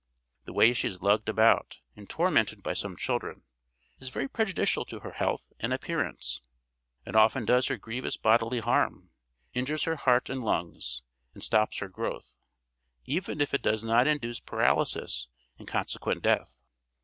[0.45, 3.43] The way she is lugged about, and tormented by some children,
[3.99, 6.41] is very prejudicial to her health and appearance.
[7.05, 9.11] It often does her grievous bodily harm,
[9.53, 11.03] injures her heart and lungs,
[11.35, 12.35] and stops her growth,
[13.05, 15.27] even if it does not induce paralysis
[15.59, 16.63] and consequent death.